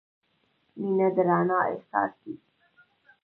[0.79, 2.33] •مینه د رڼا احساس دی.